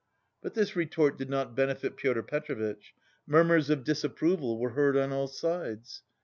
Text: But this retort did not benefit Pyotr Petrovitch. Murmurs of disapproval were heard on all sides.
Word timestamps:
But 0.41 0.55
this 0.55 0.75
retort 0.75 1.19
did 1.19 1.29
not 1.29 1.55
benefit 1.55 1.95
Pyotr 1.95 2.23
Petrovitch. 2.23 2.95
Murmurs 3.27 3.69
of 3.69 3.83
disapproval 3.83 4.57
were 4.57 4.71
heard 4.71 4.97
on 4.97 5.11
all 5.11 5.27
sides. 5.27 6.01